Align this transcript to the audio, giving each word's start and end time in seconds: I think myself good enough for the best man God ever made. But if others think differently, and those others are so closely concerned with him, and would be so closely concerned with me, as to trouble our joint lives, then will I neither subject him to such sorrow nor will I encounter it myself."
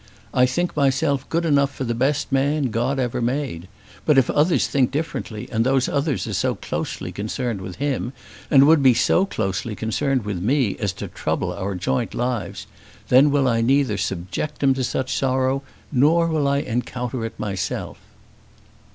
I 0.33 0.47
think 0.47 0.75
myself 0.75 1.29
good 1.29 1.45
enough 1.45 1.71
for 1.75 1.83
the 1.83 1.93
best 1.93 2.31
man 2.31 2.71
God 2.71 2.97
ever 2.97 3.21
made. 3.21 3.67
But 4.03 4.17
if 4.17 4.31
others 4.31 4.65
think 4.65 4.89
differently, 4.89 5.47
and 5.51 5.63
those 5.63 5.87
others 5.87 6.25
are 6.25 6.33
so 6.33 6.55
closely 6.55 7.11
concerned 7.11 7.61
with 7.61 7.75
him, 7.75 8.11
and 8.49 8.65
would 8.65 8.81
be 8.81 8.95
so 8.95 9.27
closely 9.27 9.75
concerned 9.75 10.25
with 10.25 10.41
me, 10.41 10.75
as 10.79 10.91
to 10.93 11.07
trouble 11.07 11.53
our 11.53 11.75
joint 11.75 12.15
lives, 12.15 12.65
then 13.09 13.29
will 13.29 13.47
I 13.47 13.61
neither 13.61 13.99
subject 13.99 14.63
him 14.63 14.73
to 14.73 14.83
such 14.83 15.15
sorrow 15.15 15.61
nor 15.91 16.25
will 16.25 16.47
I 16.47 16.61
encounter 16.61 17.23
it 17.23 17.39
myself." 17.39 17.99